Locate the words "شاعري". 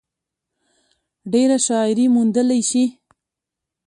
1.65-2.05